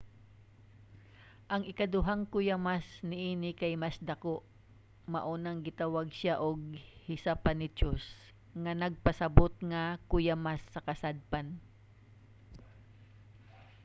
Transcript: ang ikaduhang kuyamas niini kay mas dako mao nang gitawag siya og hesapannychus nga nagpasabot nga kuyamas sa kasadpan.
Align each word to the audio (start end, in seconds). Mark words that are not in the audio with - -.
ang 1.53 1.63
ikaduhang 1.71 2.23
kuyamas 2.33 2.85
niini 3.09 3.51
kay 3.59 3.73
mas 3.83 3.97
dako 4.09 4.35
mao 5.13 5.33
nang 5.39 5.57
gitawag 5.67 6.07
siya 6.19 6.35
og 6.47 6.57
hesapannychus 7.07 8.03
nga 8.61 8.71
nagpasabot 8.83 9.53
nga 9.71 9.83
kuyamas 10.11 10.61
sa 10.73 10.83
kasadpan. 10.87 11.45